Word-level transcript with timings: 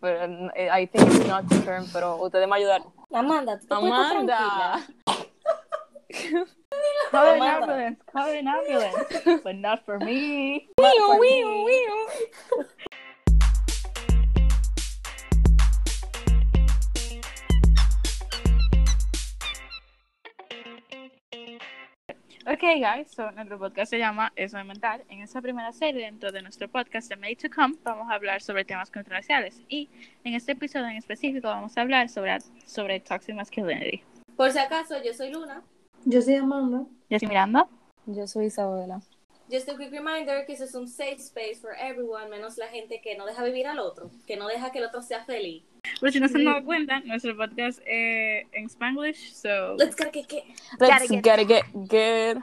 Pero 0.00 0.50
eh, 0.54 0.70
I 0.70 0.86
think 0.86 1.10
it's 1.10 1.26
not 1.26 1.48
the 1.48 1.58
term, 1.62 1.86
pero 1.92 2.22
ustedes 2.22 2.46
me 2.46 2.56
ayudan. 2.56 2.84
Amanda, 3.12 3.58
tú 3.58 3.66
te 3.66 3.74
Amanda. 3.74 4.80
Call 7.10 7.26
an 7.34 7.42
ambulance. 7.42 7.98
Call 8.12 8.30
an 8.30 8.46
ambulance. 8.46 9.42
but 9.42 9.56
not 9.56 9.84
for 9.84 9.98
me. 9.98 10.68
Wiu, 10.78 11.18
wiu, 11.18 11.64
wiu. 11.64 12.66
Okay, 22.58 22.80
guys, 22.80 23.12
so 23.12 23.30
nuestro 23.30 23.56
podcast 23.56 23.88
se 23.88 23.98
llama 23.98 24.32
Eso 24.34 24.56
de 24.56 24.64
Mental. 24.64 25.04
En 25.08 25.20
esta 25.20 25.40
primera 25.40 25.72
serie, 25.72 26.06
dentro 26.06 26.32
de 26.32 26.42
nuestro 26.42 26.68
podcast 26.68 27.08
de 27.08 27.14
Made 27.14 27.36
to 27.36 27.48
Come, 27.54 27.76
vamos 27.84 28.10
a 28.10 28.14
hablar 28.14 28.42
sobre 28.42 28.64
temas 28.64 28.90
controversiales. 28.90 29.62
Y 29.68 29.88
en 30.24 30.34
este 30.34 30.52
episodio 30.52 30.88
en 30.88 30.96
específico 30.96 31.46
vamos 31.46 31.78
a 31.78 31.82
hablar 31.82 32.08
sobre, 32.08 32.36
sobre 32.66 32.98
toxic 32.98 33.36
masculinity. 33.36 34.02
Por 34.36 34.50
si 34.50 34.58
acaso, 34.58 35.00
yo 35.04 35.14
soy 35.14 35.30
Luna. 35.30 35.62
Yo 36.04 36.20
soy 36.20 36.34
Amanda. 36.34 36.78
Yo 37.08 37.16
estoy 37.16 37.28
mirando. 37.28 37.68
Yo 38.06 38.26
soy 38.26 38.46
Isabela. 38.46 39.02
Just 39.48 39.68
a 39.68 39.76
quick 39.76 39.92
reminder 39.92 40.44
que 40.44 40.54
eso 40.54 40.64
es 40.64 40.74
un 40.74 40.88
safe 40.88 41.18
space 41.20 41.60
for 41.60 41.76
everyone, 41.78 42.28
menos 42.28 42.58
la 42.58 42.66
gente 42.66 43.00
que 43.00 43.16
no 43.16 43.24
deja 43.24 43.44
vivir 43.44 43.68
al 43.68 43.78
otro, 43.78 44.10
que 44.26 44.36
no 44.36 44.48
deja 44.48 44.72
que 44.72 44.80
el 44.80 44.86
otro 44.86 45.00
sea 45.00 45.24
feliz. 45.24 45.62
Pero 46.00 46.12
si 46.12 46.20
no 46.20 46.28
se 46.28 46.38
han 46.38 46.44
dado 46.44 46.64
cuenta, 46.64 47.00
nuestro 47.00 47.36
podcast 47.36 47.80
eh, 47.86 48.46
en 48.52 48.66
Spanglish, 48.66 49.32
so... 49.32 49.74
Let's 49.76 49.96
get, 49.96 50.12
get, 50.12 50.28
get. 50.28 50.44
Let's 50.80 51.08
get- 51.08 51.22
get 51.24 51.40
it, 51.40 51.48
get, 51.48 51.64
get. 51.88 52.38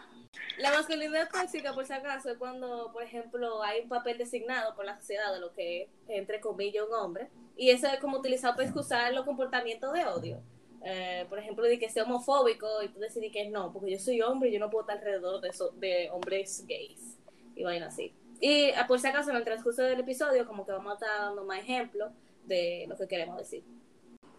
La 0.57 0.71
masculinidad 0.71 1.29
tóxica, 1.29 1.73
por 1.73 1.85
si 1.85 1.93
acaso, 1.93 2.29
es 2.29 2.37
cuando, 2.37 2.91
por 2.93 3.03
ejemplo, 3.03 3.61
hay 3.63 3.81
un 3.81 3.89
papel 3.89 4.17
designado 4.17 4.73
por 4.75 4.85
la 4.85 4.95
sociedad 4.95 5.33
de 5.33 5.39
lo 5.41 5.51
que 5.53 5.83
es, 5.83 5.89
entre 6.07 6.39
comillas, 6.39 6.85
un 6.87 6.93
hombre, 6.95 7.27
y 7.57 7.71
eso 7.71 7.87
es 7.87 7.99
como 7.99 8.17
utilizado 8.19 8.55
para 8.55 8.65
excusar 8.67 9.13
los 9.13 9.25
comportamientos 9.25 9.91
de 9.93 10.05
odio. 10.05 10.41
Eh, 10.87 11.25
por 11.29 11.39
ejemplo, 11.39 11.63
de 11.65 11.79
que 11.79 11.89
sea 11.89 12.03
homofóbico 12.03 12.67
y 12.83 12.89
tú 12.89 12.99
que 13.33 13.49
no, 13.49 13.73
porque 13.73 13.91
yo 13.91 13.97
soy 13.99 14.21
hombre 14.21 14.49
y 14.49 14.53
yo 14.53 14.59
no 14.59 14.69
puedo 14.69 14.83
estar 14.83 14.97
alrededor 14.99 15.41
de, 15.41 15.49
eso- 15.49 15.71
de 15.77 16.09
hombres 16.11 16.63
gays 16.67 17.17
y 17.55 17.63
vaina 17.63 17.87
así. 17.87 18.13
Y 18.39 18.69
ah, 18.71 18.85
por 18.87 18.99
si 18.99 19.07
acaso, 19.07 19.31
en 19.31 19.37
el 19.37 19.43
transcurso 19.43 19.81
del 19.81 19.99
episodio, 20.01 20.45
como 20.45 20.65
que 20.65 20.73
vamos 20.73 20.91
a 20.91 20.93
estar 20.95 21.19
dando 21.21 21.43
más 21.43 21.59
ejemplos 21.59 22.11
de 22.47 22.85
lo 22.87 22.95
que 22.97 23.07
queremos 23.07 23.37
decir. 23.37 23.63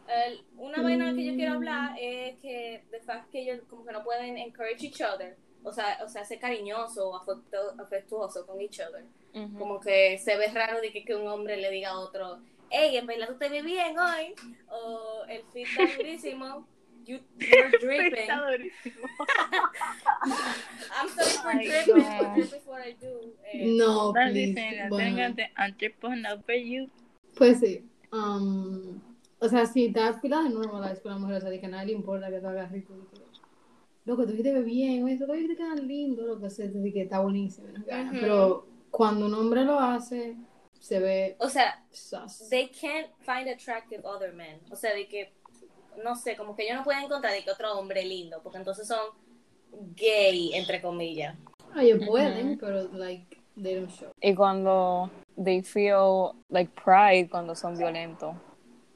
El- 0.09 0.45
una 0.57 0.83
vaina 0.83 1.13
que 1.15 1.25
yo 1.25 1.35
quiero 1.35 1.55
hablar 1.55 1.97
es 2.01 2.37
que 2.39 2.85
de 2.91 3.01
fact 3.01 3.31
que 3.31 3.41
ellos 3.43 3.61
como 3.69 3.85
que 3.85 3.93
no 3.93 4.05
pueden 4.05 4.39
encourage 4.39 4.87
each 4.87 5.01
other, 5.01 5.37
o 5.65 5.73
sea, 5.73 5.99
o 6.05 6.09
sea, 6.09 6.25
ser 6.25 6.39
cariñoso 6.39 7.11
o 7.11 7.19
afectu- 7.19 7.75
afectuoso 7.81 8.47
con 8.47 8.61
each 8.61 8.79
other. 8.81 9.05
Como 9.59 9.81
que 9.81 10.17
se 10.19 10.37
ve 10.39 10.47
raro 10.49 10.81
de 10.81 10.91
que, 10.93 11.05
que 11.05 11.15
un 11.15 11.27
hombre 11.29 11.57
le 11.59 11.71
diga 11.71 11.91
a 11.91 11.99
otro, 11.99 12.39
hey, 12.71 12.97
en 12.97 13.07
verdad 13.07 13.27
tú 13.29 13.37
te 13.37 13.49
ves 13.51 13.63
bien 13.65 13.99
hoy, 13.99 14.35
o 14.71 15.25
el 15.29 15.43
fit 15.53 15.67
está 15.67 15.83
durísimo, 15.99 16.67
you, 17.05 17.19
you're 17.39 17.71
dripping. 17.79 18.15
Está 18.21 18.51
durísimo. 18.51 19.07
I'm 20.97 21.09
sorry 21.09 21.37
for 21.43 21.53
dripping, 21.53 22.03
God. 22.03 22.19
but 22.21 22.35
drip 22.35 22.53
is 22.55 22.67
what 22.67 22.81
I 22.81 22.93
do. 23.01 23.33
Eh, 23.53 23.65
No, 23.77 24.13
please. 24.13 24.55
you. 26.65 26.91
pues 27.37 27.61
sí. 27.61 27.85
Um, 28.17 29.01
o 29.39 29.49
sea, 29.49 29.67
si 29.67 29.87
está 29.87 30.19
pila 30.21 30.43
de 30.43 30.53
con 30.53 30.81
la 31.13 31.19
mujer, 31.19 31.37
o 31.37 31.41
sea, 31.41 31.51
de 31.51 31.61
que 31.61 31.67
a 31.67 31.69
nadie 31.69 31.87
le 31.87 31.93
importa 31.93 32.31
que 32.31 32.41
tú 32.41 32.47
hagas 32.47 32.73
que, 32.73 32.87
Loco, 34.07 34.25
tú 34.25 34.41
te 34.41 34.53
ves 34.53 34.65
bien, 34.65 35.03
oye, 35.03 35.19
tú 35.19 35.27
te 35.27 35.57
quedan 35.57 35.87
lindo, 35.87 36.25
lo 36.25 36.41
que 36.41 36.49
sea, 36.49 36.69
de 36.69 36.93
que 36.93 37.03
está 37.03 37.19
buenísimo. 37.21 37.67
¿no? 37.73 37.81
Ujú. 37.81 38.17
Pero 38.21 38.67
cuando 38.91 39.27
un 39.27 39.35
hombre 39.35 39.65
lo 39.65 39.81
hace, 39.81 40.37
se 40.79 41.01
ve 41.01 41.37
o 41.41 41.49
sea, 41.49 41.85
sus. 41.91 42.49
they 42.49 42.69
can't 42.69 43.09
find 43.21 43.49
attractive 43.49 44.03
other 44.05 44.33
men. 44.33 44.61
O 44.71 44.77
sea, 44.77 44.95
de 44.95 45.09
que, 45.09 45.33
no 46.05 46.15
sé, 46.15 46.37
como 46.37 46.55
que 46.55 46.65
ellos 46.65 46.77
no 46.77 46.85
pueden 46.85 47.05
encontrar 47.05 47.33
de 47.33 47.43
que 47.43 47.51
otro 47.51 47.77
hombre 47.79 48.05
lindo, 48.05 48.41
porque 48.43 48.59
entonces 48.59 48.87
son 48.87 49.01
gay, 49.97 50.53
entre 50.55 50.81
comillas. 50.81 51.37
Ah, 51.75 51.83
Ellos 51.83 52.07
pueden, 52.07 52.57
pero, 52.59 52.85
like, 52.93 53.37
they 53.57 53.75
don't 53.75 53.91
show. 53.91 54.11
Y 54.23 54.35
cuando 54.35 55.11
they 55.37 55.63
feel 55.63 56.35
like 56.51 56.75
pride 56.75 57.29
cuando 57.31 57.55
son 57.55 57.77
violentos. 57.77 58.35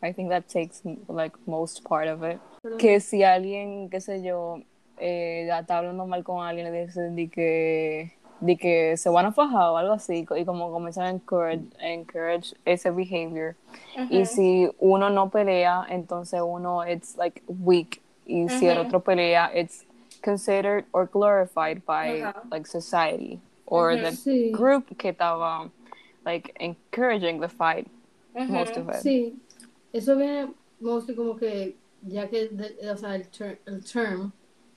I 0.02 0.12
think 0.12 0.30
that 0.30 0.48
takes 0.48 0.82
like 1.08 1.32
most 1.46 1.84
part 1.84 2.08
of 2.08 2.22
it. 2.22 2.40
Que 2.78 3.00
si 3.00 3.22
alguien, 3.22 3.90
qué 3.90 4.00
sé 4.00 4.22
yo, 4.22 4.62
eh, 4.98 5.48
está 5.50 5.78
hablando 5.78 6.06
mal 6.06 6.24
con 6.24 6.46
alguien, 6.46 6.72
le 6.72 6.86
dicen 6.86 7.14
de 7.14 7.28
que, 7.28 8.12
de 8.40 8.56
que 8.56 8.96
se 8.96 9.10
van 9.10 9.26
a 9.26 9.32
fajar 9.32 9.70
o 9.70 9.76
algo 9.76 9.92
así, 9.92 10.26
y 10.36 10.44
como 10.44 10.70
comienzan 10.70 11.04
a 11.04 11.10
encourage, 11.10 11.64
encourage 11.80 12.54
ese 12.64 12.90
behavior. 12.90 13.56
Y 14.08 14.24
si 14.24 14.70
uno 14.78 15.10
no 15.10 15.30
pelea, 15.30 15.86
entonces 15.90 16.40
uno 16.42 16.86
it's 16.86 17.16
like 17.16 17.42
weak. 17.46 18.00
Y 18.26 18.48
si 18.48 18.68
el 18.68 18.78
otro 18.78 19.00
pelea, 19.00 19.50
it's 19.54 19.84
considered 20.22 20.84
or 20.92 21.06
glorified 21.06 21.84
by 21.84 22.22
Ajá. 22.22 22.42
like 22.50 22.66
society 22.66 23.40
or 23.70 23.92
Ujú. 23.92 24.02
the 24.02 24.12
Sí. 24.12 24.50
group 24.52 24.96
que 24.98 25.08
estaba 25.12 25.70
like 26.26 26.52
encouraging 26.60 27.40
the 27.40 27.48
fight 27.48 27.86
Ujú. 28.34 28.48
most 28.52 28.76
of 28.76 28.88
it. 28.88 28.96
Sí, 28.96 29.34
eso 29.92 30.16
viene 30.16 30.52
mostly 30.80 31.14
como 31.14 31.36
que, 31.36 31.76
ya 32.06 32.28
que, 32.28 32.48
de- 32.48 32.90
o 32.90 32.96
sea, 32.96 33.14
el, 33.16 33.26
ter- 33.28 33.60
el 33.66 33.82
term 33.82 34.32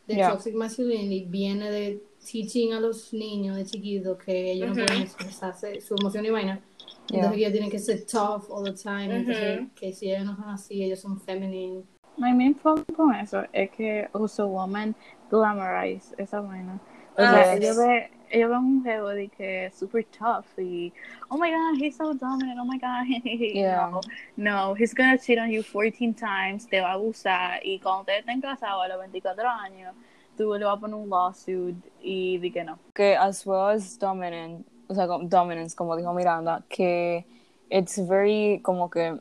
de 0.07 0.15
Yeah. 0.15 0.29
toxic 0.31 0.53
masculinity 0.55 1.25
viene 1.29 1.69
de 1.71 2.01
teaching 2.25 2.73
a 2.73 2.79
los 2.79 3.13
niños 3.13 3.57
de 3.57 3.65
chiquitos 3.65 4.17
que 4.17 4.51
ellos 4.51 4.71
Ujú. 4.71 4.79
no 4.79 4.85
pueden 4.85 5.01
mm-hmm. 5.01 5.05
expresarse 5.05 5.81
su 5.81 5.95
emoción 5.95 6.25
y 6.25 6.29
vaina. 6.29 6.61
Yeah. 7.09 7.17
Entonces 7.19 7.37
ellos 7.39 7.51
tienen 7.51 7.69
que 7.69 7.79
ser 7.79 8.05
tough 8.05 8.49
all 8.49 8.63
the 8.63 8.71
time. 8.73 9.13
Entonces, 9.15 9.67
que 9.75 9.91
si 9.91 10.09
ellos 10.11 10.25
no 10.25 10.35
son 10.37 10.49
así, 10.49 10.83
ellos 10.83 10.99
son 11.01 11.19
feminine. 11.19 11.83
My 12.17 12.31
main 12.31 12.53
problem 12.53 12.85
con 12.95 13.13
eso 13.15 13.43
es 13.51 13.71
que 13.71 14.07
uso 14.13 14.47
woman 14.47 14.95
glamorize 15.29 16.13
esa 16.17 16.39
vaina. 16.41 16.79
O 17.17 17.21
Ah, 17.21 17.57
sea, 17.59 17.73
sí. 17.73 18.13
Ven, 18.33 18.39
ellos 18.39 18.49
ven 18.49 18.59
un 18.59 18.83
juego 18.83 19.09
de 19.09 19.27
que 19.29 19.65
es 19.65 19.75
super 19.75 20.05
tough 20.05 20.45
y 20.57 20.91
oh 21.29 21.37
my 21.37 21.51
god, 21.51 21.81
he's 21.81 21.95
so 21.95 22.13
dominant, 22.13 22.59
oh 22.59 22.65
my 22.65 22.77
god, 22.77 23.05
Yeah. 23.23 23.89
no, 23.91 24.01
no, 24.37 24.73
he's 24.75 24.93
gonna 24.93 25.17
cheat 25.17 25.39
on 25.39 25.49
you 25.51 25.63
14 25.63 26.13
times, 26.13 26.67
te 26.67 26.81
va 26.81 26.91
a 26.91 26.93
abusar 26.93 27.59
y 27.63 27.79
cuando 27.79 28.01
ustedes 28.01 28.19
estén 28.25 28.41
casados 28.41 28.83
a 28.83 28.87
los 28.87 28.99
24 28.99 29.47
años, 29.49 29.93
tú 30.37 30.53
le 30.57 30.65
vas 30.65 30.77
a 30.77 30.79
poner 30.79 30.95
un 30.95 31.09
lawsuit 31.09 31.75
y 32.01 32.37
di 32.39 32.51
que 32.51 32.63
no. 32.63 32.79
Que 32.93 33.15
as 33.15 33.45
well 33.45 33.69
as 33.69 33.97
dominant, 33.97 34.65
o 34.87 34.95
sea, 34.95 35.05
dominance, 35.05 35.75
como 35.75 35.95
dijo 35.95 36.13
Miranda, 36.13 36.63
que 36.69 37.25
it's 37.69 37.97
very 38.07 38.59
como 38.63 38.89
que 38.89 39.19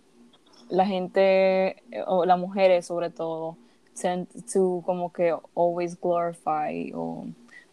la 0.70 0.86
gente 0.86 1.82
o 2.06 2.24
las 2.24 2.38
mujeres 2.38 2.86
sobre 2.86 3.10
todo 3.10 3.56
tend 3.94 4.26
to 4.50 4.82
como 4.86 5.12
que 5.12 5.34
always 5.54 5.94
glorify 5.94 6.90
o, 6.94 7.26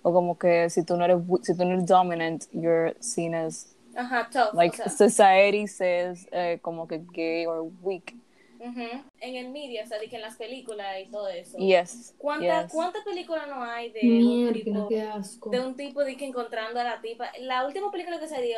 o 0.03 0.13
como 0.13 0.37
que 0.37 0.69
si 0.69 0.83
tú 0.83 0.95
no 0.97 1.05
eres 1.05 1.17
si 1.43 1.55
tú 1.55 1.65
no 1.65 1.73
eres 1.73 1.85
dominant 1.85 2.45
you're 2.53 2.95
seen 2.99 3.33
as 3.35 3.75
Ajá, 3.95 4.29
tough. 4.31 4.53
like 4.53 4.73
o 4.81 4.89
sea, 4.89 5.09
society 5.09 5.67
says 5.67 6.27
eh, 6.31 6.59
como 6.61 6.87
que 6.87 6.99
gay 7.13 7.45
or 7.45 7.63
weak 7.81 8.15
ujú. 8.59 9.03
En 9.21 9.35
el 9.35 9.49
media, 9.49 9.83
o 9.83 9.87
sea, 9.87 9.99
de 9.99 10.07
que 10.07 10.15
en 10.17 10.21
las 10.21 10.35
películas 10.37 10.87
y 11.05 11.09
todo 11.09 11.27
eso. 11.29 11.57
yes 11.57 12.13
¿Cuántas 12.17 12.63
yes. 12.65 12.73
¿Cuántas 12.73 13.03
películas 13.03 13.47
no 13.47 13.63
hay 13.63 13.91
de 13.91 13.99
un 14.01 14.17
Mierda, 14.17 14.53
tipo 14.53 14.87
qué 14.89 15.01
asco. 15.01 15.49
de 15.49 15.59
un 15.59 15.75
tipo 15.75 16.03
de 16.03 16.15
que 16.17 16.25
encontrando 16.25 16.79
a 16.79 16.83
la 16.83 17.01
tipa? 17.01 17.31
La 17.41 17.65
última 17.65 17.91
película 17.91 18.19
que 18.19 18.27
se 18.27 18.41
dio 18.41 18.57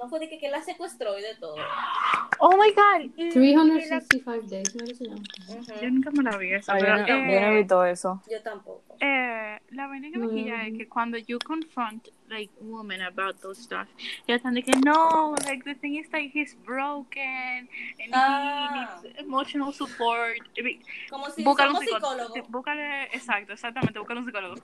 no 0.00 0.08
fue 0.08 0.18
de 0.20 0.28
que, 0.28 0.38
que 0.38 0.50
la 0.50 0.62
secuestró 0.62 1.18
y 1.18 1.22
de 1.22 1.34
todo. 1.36 1.56
Oh 2.38 2.50
my 2.56 2.72
god, 2.72 3.10
y- 3.16 3.22
y 3.22 3.26
la- 3.26 3.32
365 3.32 4.48
days, 4.48 4.74
¿no? 4.74 4.84
llama? 4.84 5.22
Ujú. 5.48 5.80
yo 5.80 5.90
nunca 5.90 6.10
me 6.10 6.22
la 6.24 6.36
vi 6.36 6.52
esa, 6.54 6.72
Ah, 6.74 6.78
yo, 6.78 6.84
pero, 6.86 6.96
no, 6.98 7.02
eh, 7.04 7.06
yo 7.34 7.40
no 7.40 7.46
he 7.46 7.56
visto 7.58 7.84
eso 7.86 8.22
Yo 8.30 8.42
tampoco. 8.42 8.96
Eh, 9.00 9.58
la 9.70 9.86
vaina 9.86 10.10
que 10.10 10.18
me 10.18 10.28
quilla 10.34 10.66
es 10.66 10.76
que 10.76 10.88
cuando 10.88 11.18
you 11.18 11.38
confront 11.44 12.08
like 12.28 12.52
women 12.60 13.02
about 13.02 13.38
those 13.40 13.60
stuff, 13.62 13.88
ellos 14.26 14.36
están 14.38 14.54
de 14.54 14.62
que 14.62 14.72
no, 14.84 15.34
like 15.46 15.62
the 15.64 15.74
thing 15.74 15.94
is 15.96 16.10
like 16.12 16.30
he's 16.38 16.56
broken 16.64 17.20
and 18.00 18.10
Ah. 18.12 19.00
he 19.02 19.08
needs 19.08 19.11
emotional 19.32 19.72
support. 19.72 20.34
Como 21.10 21.30
si 21.30 21.42
Búscale 21.42 21.70
un 21.70 21.76
psicólogo. 21.80 22.06
psicólogos. 22.10 22.32
Sí, 22.34 22.42
Búscale, 22.48 23.04
exacto, 23.04 23.52
exactamente, 23.54 23.98
búscale 23.98 24.20
un 24.20 24.26
psicólogo. 24.26 24.54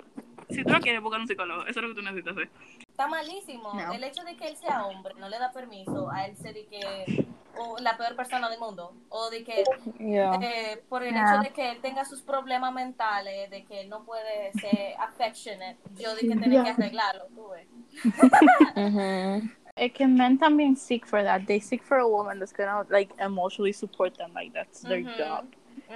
Si 0.51 0.63
tú 0.65 0.71
no 0.73 0.81
quieres, 0.81 1.03
búscale 1.03 1.23
un 1.23 1.29
psicólogo. 1.29 1.63
Eso 1.67 1.81
es 1.81 1.83
lo 1.83 1.89
que 1.89 1.95
tú 1.95 2.03
necesitas 2.03 2.33
hacer. 2.33 2.51
Está 2.91 3.07
malísimo. 3.07 3.75
No. 3.75 3.93
El 3.93 4.05
hecho 4.05 4.23
de 4.25 4.37
que 4.37 4.49
él 4.49 4.57
sea 4.57 4.87
hombre 4.87 5.15
no 5.19 5.29
le 5.29 5.39
da 5.39 5.51
permiso 5.53 6.11
a 6.11 6.27
él 6.27 6.37
ser 6.37 6.55
de 6.55 6.67
que 6.67 7.27
o 7.57 7.79
la 7.81 7.97
peor 7.97 8.15
persona 8.17 8.49
del 8.49 8.59
mundo. 8.61 8.93
O 9.09 9.31
de 9.31 9.43
que 9.45 9.65
yeah 9.99 10.35
eh, 10.41 10.83
por 10.89 11.03
el 11.03 11.13
Yeah. 11.13 11.25
hecho 11.35 11.43
de 11.43 11.51
que 11.51 11.71
él 11.73 11.81
tenga 11.81 12.05
sus 12.05 12.23
problemas 12.23 12.73
mentales, 12.73 13.51
de 13.51 13.65
que 13.65 13.81
él 13.83 13.89
no 13.89 14.05
puede 14.05 14.53
ser 14.55 14.95
affectionate, 14.99 15.77
yo 15.97 16.15
de 16.15 16.21
que 16.21 16.27
tiene 16.29 16.45
que 16.47 16.51
Yeah. 16.51 16.73
arreglarlo, 16.75 17.27
tú 17.35 17.49
ves. 17.51 17.67
Ujú. 18.77 19.51
Es 19.79 19.93
que 19.93 20.07
men 20.07 20.39
también 20.39 20.77
seek 20.77 21.07
for 21.07 21.23
that. 21.23 21.47
They 21.47 21.61
seek 21.61 21.83
for 21.83 21.99
a 21.99 22.09
woman 22.09 22.39
that's 22.41 22.53
gonna 22.53 22.85
like 22.91 23.13
emotionally 23.21 23.73
support 23.73 24.17
them. 24.17 24.33
Like 24.35 24.53
that's 24.53 24.81
their 24.83 25.03
Mhm. 25.03 25.17
job. 25.17 25.45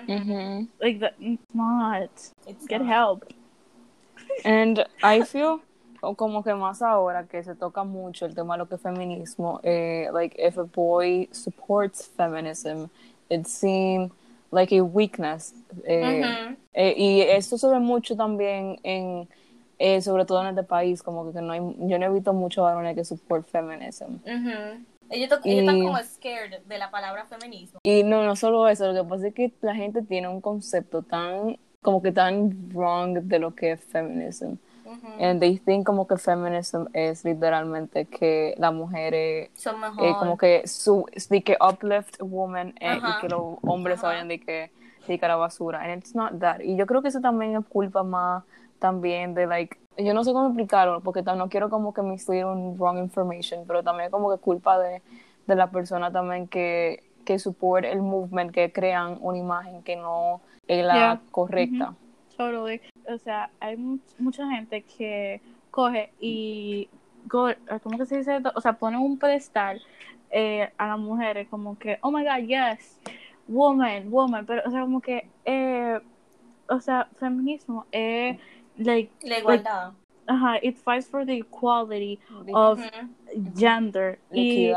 Ujú. 0.09 0.15
Ujú. 0.23 0.69
Like 0.81 1.01
that, 1.01 1.15
it's 1.19 1.55
not. 1.55 2.11
It's 2.47 2.67
Get 2.67 2.81
not. 2.81 2.89
help. 2.89 3.25
And 4.45 4.85
I 5.03 5.23
feel 5.25 5.61
como 6.17 6.43
que 6.43 6.53
más 6.55 6.83
ahora 6.83 7.25
que 7.29 7.43
se 7.45 7.55
toca 7.55 7.85
mucho 7.85 8.27
el 8.27 8.35
tema 8.35 8.55
de 8.55 8.59
lo 8.59 8.67
que 8.67 8.75
es 8.77 8.83
feminismo, 8.83 9.61
eh, 9.63 10.09
like 10.13 10.35
if 10.39 10.59
a 10.59 10.65
boy 10.65 11.29
supports 11.33 12.07
feminism, 12.07 12.89
it 13.31 13.47
seems 13.47 14.11
like 14.51 14.73
a 14.73 14.83
weakness. 14.83 15.55
Eh, 15.87 16.23
Ujú. 16.25 16.57
eh, 16.75 16.95
y 16.97 17.21
esto 17.21 17.57
se 17.59 17.69
ve 17.69 17.79
mucho 17.79 18.17
también 18.17 18.79
en, 18.83 19.29
eh, 19.85 20.01
sobre 20.01 20.25
todo 20.25 20.41
en 20.43 20.49
este 20.51 20.63
país, 20.63 21.03
como 21.03 21.33
que 21.33 21.41
no 21.43 21.53
hay, 21.53 21.61
yo 21.81 21.99
no 21.99 22.07
he 22.07 22.11
visto 22.11 22.33
muchos 22.33 22.63
varones 22.63 22.95
que 22.95 23.05
support 23.05 23.49
feminism. 23.49 24.15
Ujú. 24.25 24.85
Ellos, 25.11 25.29
to- 25.29 25.41
ellos 25.45 25.61
están 25.61 25.77
Y- 25.79 25.83
como 25.87 25.99
scared 25.99 26.61
de 26.63 26.79
la 26.79 26.89
palabra 26.93 27.25
feminismo. 27.27 27.81
Y 27.83 28.05
no, 28.05 28.23
no 28.25 28.37
solo 28.37 28.69
eso, 28.69 28.93
lo 28.93 29.03
que 29.03 29.09
pasa 29.09 29.27
es 29.27 29.35
que 29.35 29.53
la 29.61 29.75
gente 29.75 30.01
tiene 30.03 30.29
un 30.29 30.41
concepto 30.41 31.03
tan, 31.03 31.57
como 31.83 32.01
que 32.01 32.13
tan 32.13 32.71
wrong 32.73 33.19
de 33.23 33.39
lo 33.41 33.57
que 33.57 33.73
es 33.73 33.81
feminism. 33.85 34.53
Ujú. 34.85 35.09
And 35.21 35.41
they 35.41 35.59
think 35.59 35.85
como 35.85 36.07
que 36.07 36.17
feminism 36.17 36.85
es 36.93 37.25
literalmente 37.25 38.05
que 38.05 38.55
la 38.59 38.71
mujer 38.71 39.15
es 39.15 39.51
Son 39.55 39.81
mejor. 39.81 40.05
eh, 40.07 40.15
como 40.19 40.37
que 40.39 40.63
su 40.69 41.07
de 41.29 41.43
que 41.43 41.57
uplift 41.61 42.21
woman 42.23 42.69
eh, 42.81 42.87
Ajá. 42.89 43.17
y 43.17 43.21
que 43.21 43.29
los 43.29 43.57
hombres 43.63 43.99
Ajá. 43.99 44.09
vayan 44.09 44.29
de 44.29 44.39
que 44.39 44.71
de 45.09 45.19
que 45.19 45.25
a 45.25 45.29
la 45.29 45.37
basura 45.37 45.81
and 45.83 45.99
it's 45.99 46.15
not 46.15 46.39
that 46.39 46.61
y 46.61 46.77
yo 46.77 46.87
creo 46.87 47.03
que 47.03 47.09
eso 47.09 47.21
también 47.21 47.57
es 47.57 47.65
culpa 47.67 48.05
más 48.05 48.45
también 48.83 49.33
de 49.35 49.47
like 49.47 49.79
yo 49.97 50.13
no 50.13 50.25
sé 50.25 50.33
cómo 50.33 50.49
explicarlo 50.49 51.01
porque 51.01 51.23
no 51.23 51.49
quiero 51.49 51.71
como 51.71 51.95
que 51.95 52.03
mislead 52.03 52.51
un 52.51 52.77
wrong 52.77 52.99
information 52.99 53.65
pero 53.67 53.83
también 53.83 54.11
como 54.11 54.31
que 54.31 54.39
culpa 54.39 54.79
de, 54.79 55.01
de 55.47 55.55
la 55.55 55.71
persona 55.71 56.11
también 56.11 56.49
que 56.49 57.05
que 57.25 57.39
support 57.39 57.85
el 57.85 58.03
movement 58.03 58.51
que 58.53 58.73
crean 58.73 59.17
una 59.21 59.39
imagen 59.39 59.83
que 59.83 59.95
no 59.97 60.41
es 60.67 60.85
la 60.85 60.95
Yeah. 60.95 61.21
correcta 61.31 61.95
Totally. 62.37 62.81
O 63.09 63.19
sea, 63.19 63.51
hay 63.61 63.77
mu- 63.77 63.99
mucha 64.19 64.49
gente 64.51 64.83
que 64.83 65.41
coge 65.71 66.11
y, 66.19 66.89
go- 67.27 67.55
¿cómo 67.83 67.99
que 67.99 68.07
se 68.07 68.17
dice? 68.19 68.41
O 68.55 68.61
sea, 68.61 68.73
pone 68.73 68.97
un 68.99 69.19
pedestal 69.19 69.81
eh, 70.31 70.73
a 70.79 70.89
las 70.89 70.99
mujeres 70.99 71.47
como 71.49 71.79
que, 71.79 71.99
oh 72.01 72.11
my 72.11 72.25
god, 72.25 72.47
yes, 72.47 72.99
woman, 73.49 74.11
woman, 74.11 74.47
pero, 74.47 74.63
o 74.67 74.71
sea, 74.71 74.81
como 74.81 75.01
que, 75.01 75.29
eh, 75.45 76.01
o 76.69 76.81
sea, 76.81 77.07
feminismo 77.21 77.85
es, 77.93 78.39
like, 78.87 79.11
La 79.23 79.39
igualdad. 79.39 79.93
ajá, 80.27 80.59
it 80.63 80.79
fights 80.79 81.09
for 81.09 81.25
the 81.25 81.39
equality 81.39 82.19
of 82.55 82.79
Ujú. 82.81 83.55
gender. 83.59 84.19
la 84.31 84.41
Y, 84.41 84.75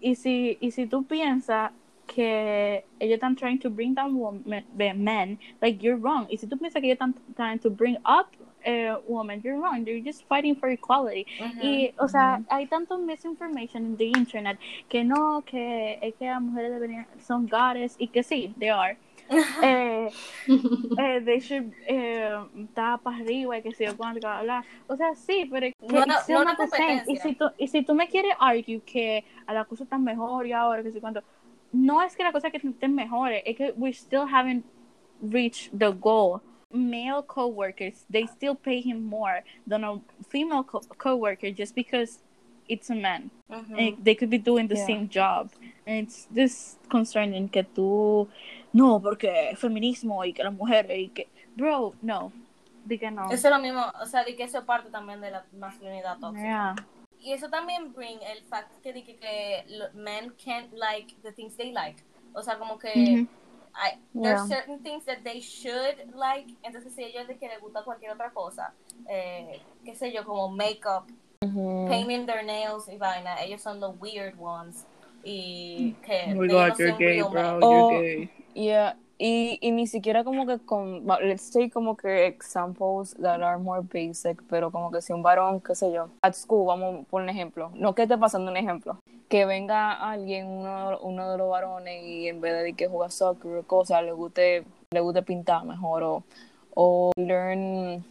y 0.00 0.14
si, 0.14 0.58
y 0.60 0.70
si 0.70 0.86
tú 0.86 1.04
piensas 1.04 1.70
que 2.06 2.84
ellos 3.00 3.14
están 3.14 3.36
trying 3.36 3.58
to 3.58 3.70
bring 3.70 3.94
down 3.94 4.14
women, 4.14 4.64
men, 4.76 5.38
like 5.60 5.82
you're 5.82 5.96
wrong. 5.96 6.26
Y 6.30 6.36
si 6.36 6.46
tú 6.46 6.58
piensas 6.58 6.80
que 6.82 6.88
ellos 6.90 6.98
están 6.98 7.14
trying 7.36 7.58
to 7.60 7.70
bring 7.70 7.96
up 8.04 8.26
eh, 8.64 8.94
women, 9.08 9.40
you're 9.42 9.58
wrong. 9.58 9.84
They're 9.84 10.02
just 10.04 10.24
fighting 10.28 10.54
for 10.54 10.68
equality. 10.68 11.26
Ujú. 11.40 11.62
Y, 11.62 11.94
o 11.98 12.06
sea, 12.08 12.40
hay 12.50 12.66
tanto 12.66 12.98
misinformation 12.98 13.86
en 13.86 13.96
the 13.96 14.06
internet 14.06 14.58
que 14.88 15.02
no, 15.04 15.42
que 15.46 15.98
es 16.02 16.14
que 16.16 16.26
las 16.26 16.40
mujeres 16.42 16.70
deberían, 16.72 17.06
son 17.20 17.46
goddess 17.48 17.96
y 17.98 18.08
que 18.08 18.22
sí, 18.22 18.54
they 18.58 18.68
are. 18.68 18.96
Eh, 19.62 20.10
eh, 20.98 21.20
they 21.24 21.40
should 21.40 21.72
eh, 21.86 22.30
estar 22.56 23.00
para 23.00 23.16
arriba 23.16 23.58
y 23.58 23.62
que 23.62 23.72
si 23.72 23.84
yo 23.84 23.96
cuando 23.96 24.20
que 24.20 24.26
hablar. 24.26 24.64
O 24.86 24.96
sea, 24.96 25.14
sí, 25.14 25.48
pero 25.50 25.66
que 25.66 25.74
No, 25.80 26.04
no, 26.06 26.14
no 26.28 26.40
una 26.40 26.56
same. 26.68 27.02
Y 27.06 27.18
competencia. 27.18 27.22
si, 27.22 27.34
tú, 27.34 27.44
y 27.58 27.68
si 27.68 27.82
tú 27.82 27.94
me 27.94 28.08
quieres 28.08 28.34
argue 28.38 28.80
que 28.80 29.24
a 29.46 29.54
la 29.54 29.64
cosa 29.64 29.84
está 29.84 29.98
mejor 29.98 30.46
y 30.46 30.52
ahora 30.52 30.82
que 30.82 30.92
si 30.92 31.00
cuánto, 31.00 31.22
no 31.72 32.02
es 32.02 32.16
que 32.16 32.22
la 32.22 32.32
cosa 32.32 32.50
que 32.50 32.58
estén 32.58 32.94
mejores, 32.94 33.42
es 33.46 33.56
que 33.56 33.72
we 33.76 33.92
still 33.92 34.26
haven't 34.30 34.64
reached 35.22 35.70
the 35.78 35.90
goal. 35.92 36.40
Male 36.74 37.22
coworkers, 37.26 38.06
they 38.10 38.26
still 38.26 38.54
pay 38.54 38.80
him 38.80 39.04
more 39.04 39.44
than 39.68 39.84
a 39.84 40.00
female 40.30 40.64
co- 40.64 40.80
coworker 40.96 41.50
just 41.50 41.74
because 41.74 42.22
it's 42.68 42.90
a 42.90 42.94
man. 42.94 43.30
Ujú. 43.48 43.76
and 43.78 44.04
they 44.04 44.14
could 44.14 44.30
be 44.30 44.38
doing 44.38 44.66
the 44.68 44.76
Yeah. 44.76 44.86
same 44.86 45.08
job. 45.08 45.50
And 45.86 46.06
it's 46.08 46.26
this 46.32 46.78
concerning 46.88 47.48
que 47.48 47.64
tú, 47.64 48.28
no, 48.72 49.00
porque 49.00 49.54
feminismo 49.56 50.24
y 50.24 50.32
que 50.32 50.42
las 50.44 50.54
mujeres 50.54 50.96
y 50.98 51.08
que, 51.08 51.28
bro, 51.56 51.94
no, 52.02 52.32
di 52.84 52.98
que 52.98 53.10
no. 53.10 53.26
Eso 53.30 53.48
es 53.48 53.50
lo 53.54 53.58
mismo, 53.58 53.84
o 54.00 54.06
sea, 54.06 54.24
de 54.24 54.34
que 54.36 54.44
eso 54.44 54.58
es 54.58 54.64
parte 54.64 54.90
también 54.90 55.20
de 55.20 55.30
la 55.30 55.44
masculinidad 55.58 56.18
tóxica. 56.18 56.42
Yeah. 56.42 56.74
Y 57.20 57.32
eso 57.32 57.48
también 57.48 57.92
bring 57.92 58.18
el 58.22 58.42
fact 58.44 58.70
que, 58.82 58.92
de 58.92 59.04
que, 59.04 59.16
que 59.16 59.64
men 59.94 60.32
can't 60.44 60.72
like 60.72 61.14
the 61.22 61.32
things 61.32 61.56
they 61.56 61.72
like. 61.72 62.02
O 62.34 62.42
sea, 62.42 62.58
como 62.58 62.78
que 62.78 62.94
Mhm. 62.94 63.28
I, 63.74 63.98
there's 64.12 64.46
Yeah. 64.48 64.58
certain 64.58 64.82
things 64.82 65.04
that 65.06 65.22
they 65.24 65.40
should 65.40 66.14
like. 66.14 66.54
Entonces, 66.62 66.94
si 66.94 67.04
ellos 67.04 67.26
de 67.26 67.36
que 67.38 67.48
les 67.48 67.60
gusta 67.60 67.82
cualquier 67.84 68.12
otra 68.12 68.30
cosa, 68.32 68.74
eh, 69.08 69.60
qué 69.84 69.94
sé 69.94 70.12
yo, 70.12 70.24
como 70.24 70.48
makeup, 70.50 71.06
Ujú. 71.42 71.88
painting 71.88 72.24
their 72.26 72.44
nails 72.44 72.88
y 72.88 72.96
vaina, 72.96 73.42
ellos 73.42 73.60
son 73.60 73.80
los 73.80 73.98
weird 74.00 74.34
ones. 74.38 74.84
Y 75.24 75.94
que 76.04 76.24
Oh 76.26 76.46
God, 76.46 76.78
no 76.78 76.96
gay, 76.96 77.22
bro. 77.22 77.58
Oh, 77.58 77.60
you're 77.60 77.88
gay. 77.88 78.30
Yeah, 78.54 78.96
y, 79.18 79.58
y 79.60 79.70
ni 79.70 79.86
siquiera 79.86 80.24
como 80.24 80.46
que 80.46 80.58
con, 80.58 81.06
let's 81.22 81.50
take 81.50 81.70
como 81.70 81.96
que 81.96 82.26
examples 82.26 83.14
that 83.20 83.40
are 83.40 83.58
more 83.58 83.82
basic, 83.82 84.42
pero 84.48 84.70
como 84.70 84.90
que 84.90 85.00
si 85.00 85.12
un 85.12 85.22
varón, 85.22 85.60
qué 85.60 85.74
sé 85.74 85.92
yo, 85.92 86.10
at 86.22 86.34
school, 86.34 86.66
vamos 86.66 87.06
por 87.06 87.22
un 87.22 87.28
ejemplo, 87.28 87.70
no 87.74 87.94
que 87.94 88.02
esté 88.02 88.18
pasando 88.18 88.50
un 88.50 88.56
ejemplo, 88.56 88.98
que 89.28 89.46
venga 89.46 89.92
alguien, 89.92 90.46
uno, 90.46 90.98
uno 91.02 91.30
de 91.30 91.38
los 91.38 91.48
varones 91.48 92.02
y 92.02 92.28
en 92.28 92.40
vez 92.40 92.62
de 92.62 92.74
que 92.74 92.88
juega 92.88 93.10
soccer 93.10 93.58
o 93.58 93.62
cosas, 93.62 94.02
le 94.02 94.12
guste, 94.12 94.64
le 94.90 95.00
guste 95.00 95.22
pintar 95.22 95.64
mejor 95.64 96.02
o, 96.02 96.24
o 96.74 97.12
learn, 97.16 98.04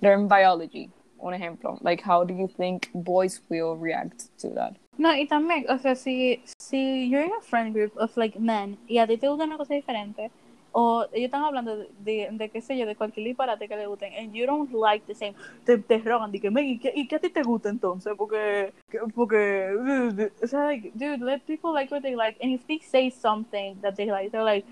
learn 0.00 0.28
biology, 0.28 0.90
un 1.18 1.34
ejemplo, 1.34 1.78
like 1.82 2.02
how 2.02 2.24
do 2.24 2.34
you 2.34 2.48
think 2.48 2.88
boys 2.94 3.40
will 3.48 3.76
react 3.76 4.28
to 4.38 4.48
that? 4.50 4.74
No, 4.98 5.14
y 5.14 5.26
también, 5.26 5.66
o 5.68 5.78
sea, 5.78 5.94
si, 5.94 6.42
si 6.58 7.08
you're 7.10 7.24
in 7.24 7.32
a 7.38 7.42
friend 7.42 7.74
group 7.74 7.92
of 7.98 8.16
like 8.16 8.38
men 8.38 8.78
y 8.88 8.98
a 8.98 9.06
ti 9.06 9.18
te 9.18 9.28
gusta 9.28 9.44
una 9.44 9.58
cosa 9.58 9.74
diferente, 9.74 10.30
o 10.72 11.06
ellos 11.12 11.26
están 11.26 11.42
hablando 11.42 11.76
de, 11.76 11.88
de, 12.00 12.28
de 12.32 12.48
qué 12.50 12.60
sé 12.60 12.76
yo, 12.76 12.86
de 12.86 12.96
cualquier 12.96 13.26
disparate 13.26 13.66
que 13.68 13.76
le 13.76 13.86
gusten, 13.86 14.12
and 14.14 14.34
you 14.34 14.46
don't 14.46 14.70
like 14.72 15.06
the 15.06 15.14
same, 15.14 15.34
te, 15.64 15.78
te 15.78 15.98
rogan, 15.98 16.30
de 16.32 16.40
que, 16.40 16.50
"Men, 16.50 16.66
¿y 16.66 16.78
qué, 16.78 16.92
¿y 16.94 17.06
qué 17.08 17.16
a 17.16 17.18
ti 17.18 17.30
te 17.30 17.42
gusta 17.42 17.68
entonces? 17.68 18.12
Porque, 18.16 18.72
que- 18.90 19.00
porque, 19.14 19.70
o 20.42 20.46
sea, 20.46 20.64
like, 20.64 20.92
dude, 20.94 21.22
let 21.24 21.40
people 21.46 21.72
like 21.72 21.90
what 21.92 22.02
they 22.02 22.14
like, 22.14 22.38
and 22.42 22.52
if 22.52 22.66
they 22.66 22.78
say 22.78 23.10
something 23.10 23.74
that 23.80 23.96
they 23.96 24.06
like, 24.06 24.30
they're 24.30 24.44
like, 24.44 24.66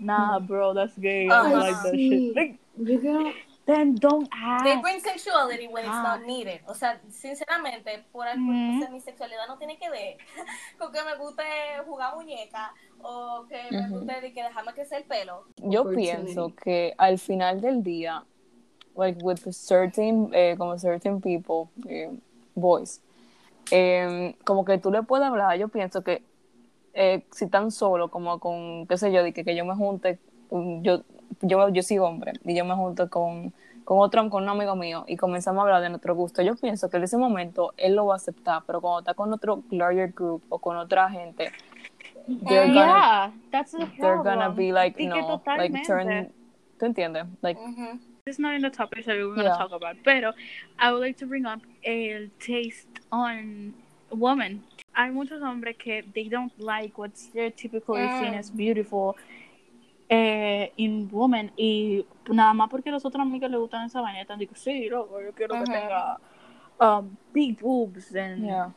nah, 0.00 0.38
mm. 0.38 0.46
bro, 0.46 0.72
that's 0.74 0.96
gay, 0.98 1.26
I 1.26 1.30
ah, 1.30 1.42
don't 1.42 1.52
Ajá. 1.52 1.60
like 1.60 1.82
that 1.82 1.98
shit. 1.98 2.36
Like, 2.36 2.58
Yo 2.78 2.98
quiero. 2.98 3.32
Then 3.70 3.94
don't 3.94 4.28
ask. 4.32 4.64
They 4.64 4.76
bring 4.80 5.00
sexuality 5.00 5.68
when 5.68 5.84
it's 5.84 6.02
not 6.02 6.22
needed. 6.26 6.60
O 6.66 6.74
sea, 6.74 7.00
sinceramente, 7.10 8.04
por 8.12 8.26
algo, 8.26 8.42
Ujú. 8.44 8.76
o 8.76 8.78
sea, 8.78 8.90
mi 8.90 9.00
sexualidad 9.00 9.46
no 9.48 9.56
tiene 9.56 9.78
que 9.78 9.88
ver 9.90 10.16
con 10.78 10.92
que 10.92 11.02
me 11.02 11.16
guste 11.16 11.42
jugar 11.86 12.14
muñeca 12.16 12.72
o 13.02 13.46
que 13.48 13.56
me 13.70 13.80
Ujú. 13.80 13.98
guste 13.98 14.20
de 14.20 14.32
que 14.32 14.42
dejarme 14.42 14.72
crecer 14.72 14.98
el 14.98 15.04
pelo. 15.04 15.44
Yo 15.56 15.90
pienso 15.90 16.54
que 16.54 16.94
al 16.98 17.18
final 17.18 17.60
del 17.60 17.82
día, 17.82 18.24
like 18.96 19.18
with 19.22 19.38
certain, 19.52 20.30
eh, 20.34 20.54
como 20.58 20.78
certain 20.78 21.20
people, 21.20 21.70
eh, 21.88 22.10
boys, 22.54 23.00
eh, 23.70 24.34
como 24.44 24.64
que 24.64 24.78
tú 24.78 24.90
le 24.90 25.02
puedes 25.02 25.26
hablar, 25.26 25.56
yo 25.58 25.68
pienso 25.68 26.02
que 26.02 26.22
eh, 26.92 27.24
si 27.32 27.46
tan 27.48 27.70
solo 27.70 28.10
como 28.10 28.40
con, 28.40 28.86
qué 28.86 28.96
sé 28.96 29.12
yo, 29.12 29.22
de 29.22 29.32
que, 29.32 29.44
que 29.44 29.54
yo 29.54 29.64
me 29.64 29.74
junte, 29.76 30.18
um, 30.50 30.82
yo, 30.82 31.02
yo, 31.42 31.68
yo 31.68 31.82
soy 31.82 31.98
hombre, 31.98 32.32
y 32.44 32.54
yo 32.54 32.64
me 32.64 32.74
junto 32.74 33.08
con, 33.08 33.52
con 33.84 33.98
otro, 33.98 34.28
con 34.30 34.42
un 34.42 34.48
amigo 34.48 34.76
mío, 34.76 35.04
y 35.06 35.16
comenzamos 35.16 35.60
a 35.60 35.62
hablar 35.62 35.82
de 35.82 35.90
nuestro 35.90 36.14
gusto, 36.14 36.42
yo 36.42 36.56
pienso 36.56 36.88
que 36.90 36.96
en 36.96 37.04
ese 37.04 37.16
momento 37.16 37.72
él 37.76 37.94
lo 37.96 38.06
va 38.06 38.14
a 38.14 38.16
aceptar, 38.16 38.62
pero 38.66 38.80
cuando 38.80 39.00
está 39.00 39.14
con 39.14 39.32
otro 39.32 39.62
larger 39.70 40.12
group 40.12 40.42
o 40.48 40.58
con 40.58 40.76
otra 40.76 41.10
gente, 41.10 41.50
they're 42.46 42.68
gonna, 42.72 42.98
yeah, 42.98 43.32
that's 43.50 43.72
the 43.72 43.86
they're 43.98 44.22
gonna 44.22 44.50
be 44.50 44.72
like, 44.72 45.00
no, 45.02 45.42
like 45.56 45.82
turn, 45.86 46.32
¿tú 46.78 46.86
entiendes? 46.86 47.26
Like, 47.42 47.60
Ujú. 47.60 47.98
It's 48.26 48.38
not 48.38 48.54
in 48.54 48.62
the 48.62 48.70
topics 48.70 49.06
that 49.06 49.16
we 49.16 49.24
were 49.24 49.34
going 49.34 49.46
to 49.46 49.50
Yeah. 49.50 49.56
talk 49.56 49.72
about, 49.72 49.96
pero 50.04 50.32
I 50.78 50.92
would 50.92 51.00
like 51.00 51.16
to 51.18 51.26
bring 51.26 51.46
up 51.46 51.60
el 51.82 52.28
taste 52.38 52.86
on 53.10 53.74
women. 54.12 54.62
Hay 54.92 55.10
muchos 55.10 55.40
hombres 55.42 55.76
que 55.78 56.02
they 56.14 56.28
don't 56.28 56.52
like 56.58 56.98
what's 56.98 57.28
stereotypically 57.32 58.08
seen 58.18 58.34
Mm. 58.34 58.38
as 58.38 58.50
beautiful 58.50 59.16
eh, 60.12 60.72
in 60.76 61.08
women 61.12 61.52
y 61.56 62.04
nada 62.28 62.52
más 62.52 62.68
porque 62.68 62.90
los 62.90 63.04
otros 63.04 63.22
amigos 63.22 63.48
les 63.48 63.60
gustan 63.60 63.86
esa 63.86 64.00
vaina, 64.00 64.20
están 64.20 64.40
digo, 64.40 64.52
sí, 64.56 64.88
loco, 64.88 65.22
yo 65.22 65.32
quiero 65.32 65.54
que 65.54 65.64
tenga 65.64 66.18
um, 66.80 67.16
big 67.32 67.60
boobs 67.60 68.12
and 68.16 68.44
yeah. 68.44 68.70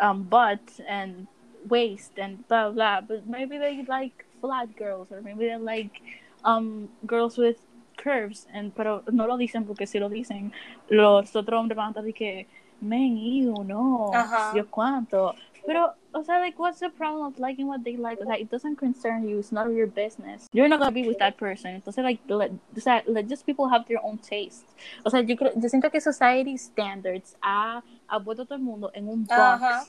um, 0.00 0.22
butt 0.22 0.60
and 0.88 1.26
waist 1.68 2.16
and 2.20 2.46
blah 2.46 2.70
blah. 2.70 3.00
But 3.00 3.26
maybe 3.26 3.58
they 3.58 3.84
like 3.88 4.24
flat 4.40 4.76
girls 4.76 5.10
or 5.10 5.20
maybe 5.22 5.46
they 5.46 5.56
like 5.56 6.00
um 6.44 6.88
girls 7.04 7.36
with 7.36 7.58
curves. 7.96 8.46
And 8.54 8.72
pero 8.72 9.02
no 9.10 9.26
lo 9.26 9.36
dicen 9.36 9.66
porque 9.66 9.88
si 9.88 9.98
lo 9.98 10.08
dicen 10.08 10.52
los 10.88 11.34
otros 11.34 11.58
hombres 11.58 11.76
van 11.76 11.88
a 11.88 11.90
estar 11.90 12.04
de 12.04 12.12
que 12.12 12.46
men, 12.80 13.16
ew, 13.16 13.64
no, 13.64 14.12
Ajá. 14.14 14.52
Dios 14.52 14.68
cuánto. 14.70 15.34
Pero 15.66 15.94
o 16.16 16.24
sea, 16.24 16.38
like, 16.40 16.58
what's 16.58 16.80
the 16.80 16.88
problem 16.88 17.26
of 17.26 17.38
liking 17.38 17.66
what 17.66 17.84
they 17.84 17.96
like? 17.96 18.20
O 18.20 18.24
sea, 18.24 18.36
it 18.36 18.50
doesn't 18.50 18.76
concern 18.76 19.28
you. 19.28 19.38
It's 19.38 19.52
not 19.52 19.68
your 19.70 19.86
business. 19.86 20.46
You're 20.52 20.68
not 20.68 20.78
gonna 20.80 20.90
be 20.90 21.06
with 21.06 21.18
that 21.18 21.36
person. 21.36 21.74
Entonces, 21.74 22.02
like, 22.02 22.20
let, 22.28 22.50
o 22.76 22.80
sea, 22.80 23.02
let 23.06 23.28
just 23.28 23.44
people 23.44 23.68
have 23.68 23.86
their 23.86 24.00
own 24.02 24.18
taste. 24.18 24.64
O 25.04 25.10
sea, 25.10 25.20
yo 25.20 25.36
creo, 25.36 25.52
yo 25.54 25.68
siento 25.68 25.90
que 25.90 26.00
society 26.00 26.56
standards 26.56 27.36
ha, 27.42 27.82
ha 28.08 28.20
puesto 28.20 28.46
todo 28.46 28.56
el 28.56 28.62
mundo 28.64 28.90
en 28.94 29.08
un 29.08 29.24
box. 29.26 29.38
Ajá. 29.38 29.84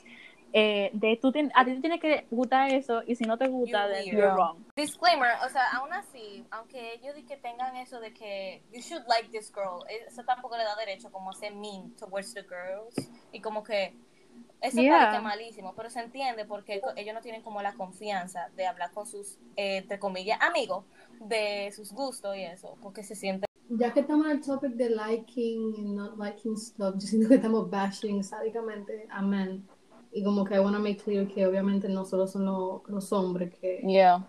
Eh, 0.53 0.89
de 0.93 1.17
tú 1.21 1.31
tien- 1.31 1.51
a 1.53 1.65
ti 1.65 1.73
te 1.75 1.81
tiene 1.81 1.99
que 1.99 2.25
gustar 2.31 2.71
eso 2.71 3.03
y 3.05 3.15
si 3.15 3.25
no 3.25 3.37
te 3.37 3.47
gusta, 3.47 3.85
You're 3.85 3.93
then 3.93 4.05
you're 4.05 4.33
wrong. 4.33 4.63
Disclaimer, 4.77 5.31
o 5.45 5.49
sea, 5.49 5.69
aún 5.73 5.91
así, 5.91 6.45
aunque 6.51 6.93
ellos 6.93 7.15
di 7.15 7.23
que 7.23 7.35
tengan 7.35 7.75
eso 7.75 7.99
de 7.99 8.13
que 8.13 8.63
you 8.71 8.79
should 8.81 9.03
like 9.07 9.29
this 9.29 9.51
girl, 9.53 9.83
eso 9.89 10.23
tampoco 10.23 10.55
le 10.57 10.63
da 10.63 10.75
derecho 10.77 11.11
como 11.11 11.31
a 11.31 11.33
ser 11.33 11.53
mean 11.53 11.93
towards 11.99 12.33
the 12.33 12.43
girls 12.43 12.95
y 13.33 13.41
como 13.41 13.61
que 13.61 13.93
eso 14.61 14.81
Yeah. 14.81 14.97
parece 15.05 15.21
malísimo, 15.21 15.73
pero 15.75 15.89
se 15.89 15.99
entiende 15.99 16.45
porque 16.45 16.81
ellos 16.95 17.13
no 17.13 17.21
tienen 17.21 17.41
como 17.43 17.61
la 17.61 17.73
confianza 17.75 18.49
de 18.55 18.65
hablar 18.65 18.91
con 18.91 19.05
sus, 19.05 19.37
eh, 19.55 19.77
entre 19.77 19.99
comillas, 19.99 20.39
amigos 20.41 20.83
de 21.19 21.71
sus 21.75 21.91
gustos 21.93 22.35
y 22.35 22.43
eso, 22.43 22.77
porque 22.81 23.03
se 23.03 23.15
siente 23.15 23.45
Ya 23.69 23.91
que 23.93 23.99
estamos 23.99 24.25
en 24.27 24.31
el 24.33 24.41
topic 24.41 24.71
de 24.73 24.89
liking 24.91 25.75
y 25.75 25.81
not 25.83 26.17
liking 26.17 26.55
stuff, 26.57 26.95
yo 26.95 27.01
siento 27.07 27.27
que 27.29 27.35
estamos 27.35 27.69
bashing 27.69 28.23
sádicamente 28.23 29.07
a 29.09 29.21
men. 29.21 29.67
Y 30.11 30.23
como 30.23 30.45
que 30.45 30.55
I 30.55 30.59
want 30.59 30.75
to 30.75 30.81
make 30.81 30.97
clear 31.03 31.27
que 31.27 31.45
obviamente 31.45 31.89
no 31.89 32.05
solo 32.05 32.27
son 32.27 32.45
lo- 32.45 32.81
los 32.87 33.11
hombres 33.11 33.53
que, 33.59 33.81
Yeah. 33.85 34.25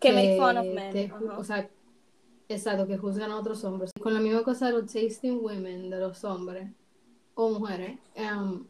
que 0.00 0.12
make 0.12 0.36
fun 0.38 0.56
of 0.56 0.66
men. 0.66 0.92
te- 0.92 1.12
o 1.36 1.42
sea, 1.44 1.68
exacto, 2.48 2.86
que 2.86 2.96
juzgan 2.96 3.30
a 3.32 3.36
otros 3.38 3.62
hombres. 3.64 3.90
Con 4.00 4.14
la 4.14 4.20
misma 4.20 4.42
cosa 4.44 4.66
de 4.66 4.72
los 4.72 4.86
tasting 4.92 5.40
women 5.42 5.90
de 5.90 5.98
los 5.98 6.22
hombres 6.24 6.70
o 7.34 7.50
mujeres. 7.58 7.98
um, 8.16 8.64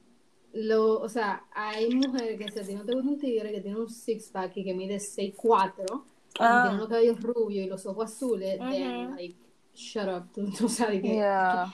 lo, 0.53 1.01
o 1.01 1.09
sea, 1.09 1.45
hay 1.53 1.91
mujeres 1.91 2.39
que 2.39 2.51
si 2.51 2.59
a 2.61 2.63
ti 2.67 2.75
no 2.75 2.85
te 2.85 2.93
gusta 2.93 3.09
un 3.11 3.19
tigre 3.19 3.53
que 3.53 3.61
tiene 3.61 3.79
un 3.79 3.89
six 3.91 4.31
pack 4.31 4.57
y 4.57 4.65
que 4.65 4.75
mide 4.75 4.99
6'4 4.99 6.05
y 6.35 6.37
Ah. 6.41 6.61
tiene 6.63 6.79
los 6.79 6.89
cabellos 6.89 7.21
rubios 7.21 7.67
y 7.67 7.69
los 7.69 7.85
ojos 7.87 8.07
azules, 8.13 8.59
then 8.59 9.07
Ujú. 9.09 9.15
like 9.17 9.37
shut 9.75 10.09
up, 10.09 10.31
tú, 10.35 10.51
tú 10.57 10.69
sabes 10.69 11.03
que 11.03 11.15
Yeah. 11.17 11.73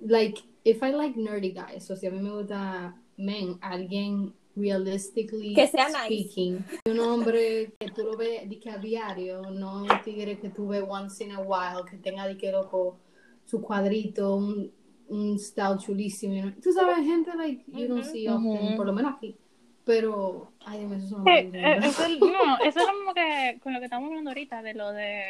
like 0.00 0.40
if 0.64 0.82
I 0.82 0.92
like 0.92 1.16
nerdy 1.18 1.52
guys, 1.52 1.90
o 1.90 1.96
si 1.96 2.06
a 2.06 2.10
mí 2.10 2.20
me 2.20 2.30
gusta 2.30 2.94
men, 3.16 3.58
alguien 3.60 4.32
realistically 4.56 5.54
Que 5.54 5.66
sea 5.68 5.88
nice. 5.88 6.06
speaking, 6.06 6.64
un 6.88 6.98
hombre 7.00 7.74
que 7.78 7.90
tú 7.90 8.04
lo 8.04 8.16
ves 8.16 8.48
de 8.48 8.58
que 8.58 8.70
a 8.70 8.78
diario, 8.78 9.50
no 9.50 9.82
un 9.82 9.88
tigre 10.04 10.38
que 10.38 10.48
tú 10.50 10.68
ves 10.68 10.82
once 10.88 11.22
in 11.24 11.32
a 11.32 11.40
while, 11.40 11.84
que 11.90 11.98
tenga 11.98 12.26
de 12.26 12.36
que 12.36 12.50
loco 12.50 12.98
su 13.44 13.60
cuadrito, 13.60 14.34
un, 14.36 14.72
un 15.08 15.38
style 15.38 15.76
chulísimo, 15.78 16.34
you 16.34 16.42
know. 16.42 16.52
tú 16.62 16.72
sabes 16.72 16.96
gente 16.98 17.30
like 17.36 17.64
you 17.68 17.86
don't 17.88 18.04
see 18.04 18.28
often, 18.28 18.76
por 18.76 18.86
lo 18.86 18.92
menos 18.92 19.14
aquí, 19.16 19.36
pero 19.84 20.50
ay 20.64 20.80
Dios 20.80 20.90
mío, 20.90 20.98
eso 20.98 21.16
es 21.16 21.44
Eh, 21.44 21.48
una 21.48 21.58
eh, 21.76 21.78
eso, 21.84 22.04
es- 22.04 22.20
no, 22.20 22.58
eso 22.64 22.80
es 22.80 22.86
lo 22.86 22.92
mismo 22.94 23.14
que 23.14 23.58
con 23.62 23.72
lo 23.72 23.78
que 23.78 23.84
estamos 23.86 24.08
hablando 24.08 24.30
ahorita, 24.30 24.62
de 24.62 24.74
lo 24.74 24.92
de, 24.92 25.22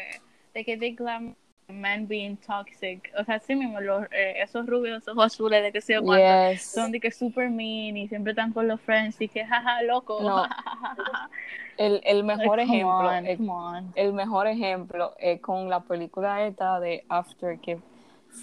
de 0.55 0.65
que 0.65 0.77
they 0.79 0.93
glam 0.95 1.35
men 1.69 2.07
being 2.07 2.37
toxic. 2.37 3.11
O 3.19 3.25
sea, 3.25 3.41
sí 3.41 3.57
mismo, 3.57 3.81
los, 3.81 4.05
eh, 4.13 4.35
esos 4.41 4.65
rubios, 4.67 4.99
esos 5.03 5.15
ojos 5.15 5.27
azules, 5.35 5.63
de 5.65 5.73
que 5.73 5.81
sé 5.81 5.95
yo 5.95 6.03
cuánto, 6.05 6.53
Yes. 6.53 6.63
son 6.63 6.93
de 6.93 7.01
que 7.01 7.11
super 7.11 7.51
mean 7.51 7.97
y 7.97 8.07
siempre 8.07 8.31
están 8.33 8.53
con 8.53 8.69
los 8.69 8.81
friends 8.81 9.21
y 9.21 9.27
que 9.29 9.45
jaja, 9.45 9.83
loco. 9.83 10.23
No. 10.23 10.45
El, 11.79 12.01
el 12.05 12.25
mejor 12.25 12.57
Like, 12.57 12.63
ejemplo, 12.73 12.97
on, 13.11 13.27
el, 13.27 13.37
come 13.37 13.51
on. 13.53 13.93
el 13.97 14.13
mejor 14.15 14.47
ejemplo 14.47 15.15
es 15.19 15.41
con 15.43 15.69
la 15.69 15.81
película 15.81 16.47
esta 16.47 16.81
de 16.81 17.05
After 17.09 17.59
que. 17.59 17.79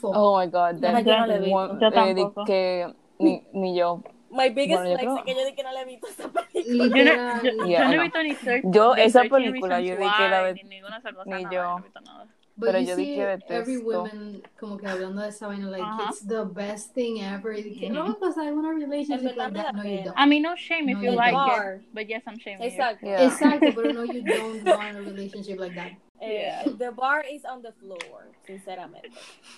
Oh 0.04 0.38
my 0.40 0.48
god, 0.48 0.82
that 0.82 1.06
yo 1.06 1.26
no 1.26 1.52
one- 1.52 1.80
Yo 1.80 1.88
eh, 1.90 2.46
que 2.46 2.94
ni, 3.20 3.44
ni 3.54 3.76
yo. 3.78 4.02
My 4.32 4.50
biggest 4.50 4.82
Bueno, 4.82 4.90
yo 4.90 4.98
flex 4.98 5.04
creo- 5.04 5.18
es 5.18 5.24
que 5.26 5.36
yo 5.36 5.46
di 5.46 5.54
que 5.56 5.64
no 5.64 5.72
le 5.74 5.82
he 5.82 5.86
visto 5.86 6.08
esa 6.08 6.28
película. 6.30 6.64
Yo 6.64 6.90
no, 6.90 6.96
Literal, 6.96 7.42
yo, 7.44 7.66
Yeah, 7.68 7.80
yo 7.82 7.86
no 7.88 7.94
he 7.94 7.98
no. 7.98 8.04
visto 8.04 8.24
ni 8.24 8.34
Search- 8.36 8.74
Yo, 8.74 8.96
ni 8.96 9.02
esa 9.04 9.20
13 9.22 9.30
película, 9.30 9.80
yo 9.82 9.96
di 9.96 10.04
que 10.18 10.30
la 10.30 10.44
de- 10.44 10.54
ni 10.56 10.64
ninguna 10.64 10.96
de 10.96 11.00
esas 11.00 11.14
cosas, 11.14 11.28
ni 11.28 11.44
nada, 11.44 11.54
yo. 11.56 11.64
no 11.64 11.78
he 11.78 11.82
visto 11.84 12.02
nada. 12.02 12.28
But 12.56 12.68
Pero 12.68 12.80
you 12.82 12.86
yo 12.90 12.96
di 12.98 13.06
see 13.06 13.16
que 13.16 13.22
every 13.50 13.76
detesto. 13.78 13.84
woman 14.04 14.44
como 14.60 14.78
que 14.78 14.88
hablando 14.88 15.22
de 15.24 15.30
esa 15.30 15.48
vaina, 15.48 15.70
like, 15.72 15.84
it's 16.08 16.28
the 16.28 16.44
best 16.46 16.94
thing 16.94 17.20
ever. 17.20 17.52
Y 17.58 17.90
no, 17.90 18.16
pues 18.20 18.38
I 18.38 18.52
want 18.52 18.68
a 18.68 18.74
relationship 18.74 19.36
like 19.36 19.54
that. 19.56 19.74
No, 19.74 19.84
you 19.84 20.04
don't. 20.04 20.14
I 20.16 20.28
mean, 20.28 20.44
no 20.44 20.56
shame 20.56 20.88
if 20.90 20.98
No, 20.98 21.04
you 21.04 21.12
you 21.12 21.16
like 21.18 21.34
it, 21.34 21.82
but 21.94 22.08
yes, 22.08 22.22
I'm 22.28 22.38
shaming 22.38 22.62
you. 22.62 22.70
Exacto. 22.70 23.06
Yeah. 23.08 23.26
Exacto, 23.28 23.74
pero 23.74 23.92
no, 23.94 24.04
you 24.04 24.22
don't 24.26 24.64
want 24.66 24.98
a 24.98 25.02
relationship 25.02 25.60
like 25.60 25.74
that. 25.76 25.94
Eh, 26.26 26.76
the 26.78 26.92
bar 26.92 27.24
is 27.30 27.44
on 27.46 27.62
the 27.62 27.72
floor, 27.74 28.28
sinceramente. 28.46 29.12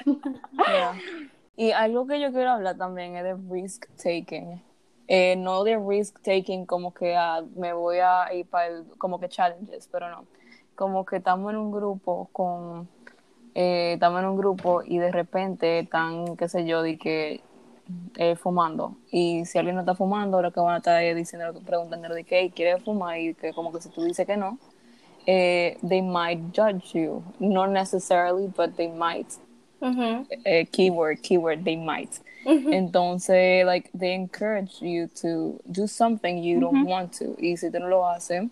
Yeah. 0.68 0.94
Y 1.58 1.72
algo 1.72 2.06
que 2.08 2.20
yo 2.20 2.32
quiero 2.32 2.52
hablar 2.52 2.78
también 2.78 3.16
es 3.16 3.24
de 3.24 3.36
risk 3.50 3.86
taking. 3.96 4.62
Eh, 5.08 5.36
no 5.38 5.64
de 5.64 5.78
risk 5.78 6.20
taking 6.22 6.66
como 6.66 6.94
que 6.94 7.16
ah, 7.16 7.44
me 7.56 7.72
voy 7.74 8.00
a 8.00 8.34
ir 8.34 8.48
para 8.48 8.68
el, 8.68 8.86
como 8.98 9.20
que 9.20 9.30
challenges, 9.30 9.88
pero 9.92 10.10
no. 10.10 10.26
Como 10.76 11.06
que 11.06 11.18
estamos 11.18 11.52
en 11.52 11.58
un 11.58 11.72
grupo 11.72 12.28
con, 12.34 12.90
eh, 13.54 13.94
estamos 13.94 14.20
en 14.22 14.28
un 14.30 14.38
grupo 14.38 14.82
y 14.84 14.98
de 14.98 15.12
repente 15.12 15.80
están, 15.80 16.36
qué 16.36 16.50
sé 16.50 16.66
yo, 16.66 16.82
de 16.82 16.98
que 16.98 17.42
eh, 18.18 18.36
fumando. 18.36 18.98
Y 19.12 19.46
si 19.46 19.58
alguien 19.58 19.76
no 19.76 19.82
está 19.84 19.96
fumando, 19.96 20.42
lo 20.42 20.52
que 20.52 20.60
van 20.60 20.74
a 20.74 20.78
estar 20.78 21.02
es 21.04 21.16
diciendo, 21.16 21.54
preguntando 21.66 22.14
de 22.14 22.24
que 22.24 22.40
"Hey, 22.40 22.52
quiere 22.54 22.82
fumar 22.82 23.20
y 23.20 23.34
que 23.36 23.54
como 23.54 23.72
que 23.72 23.80
si 23.80 23.90
tú 23.90 24.04
dices 24.04 24.26
que 24.26 24.36
no, 24.36 24.58
eh, 25.28 25.76
they 25.84 26.02
might 26.02 26.52
judge 26.52 26.94
you. 26.94 27.24
Not 27.40 27.72
necessarily, 27.72 28.48
but 28.48 28.76
they 28.78 28.88
might 28.88 29.38
eh, 30.46 30.66
keyword, 30.72 31.22
keyword, 31.22 31.64
they 31.64 31.76
might. 31.76 32.20
Entonces, 32.46 33.66
like, 33.66 33.90
they 33.94 34.14
encourage 34.14 34.82
you 34.82 35.08
to 35.22 35.60
do 35.72 35.88
something 35.88 36.38
you 36.44 36.60
don't 36.60 36.86
want 36.86 37.12
to. 37.14 37.36
Y 37.40 37.56
si 37.58 37.70
tú 37.70 37.80
no 37.80 37.88
lo 37.88 38.04
haces, 38.04 38.50